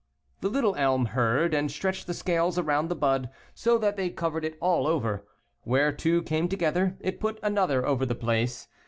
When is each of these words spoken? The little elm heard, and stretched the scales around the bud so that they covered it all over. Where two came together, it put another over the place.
The 0.39 0.49
little 0.49 0.75
elm 0.77 1.05
heard, 1.05 1.53
and 1.53 1.69
stretched 1.69 2.07
the 2.07 2.15
scales 2.15 2.57
around 2.57 2.89
the 2.89 2.95
bud 2.95 3.29
so 3.53 3.77
that 3.77 3.97
they 3.97 4.09
covered 4.09 4.43
it 4.43 4.57
all 4.59 4.87
over. 4.87 5.27
Where 5.61 5.91
two 5.91 6.23
came 6.23 6.49
together, 6.49 6.97
it 7.01 7.19
put 7.19 7.39
another 7.43 7.85
over 7.85 8.03
the 8.07 8.15
place. 8.15 8.67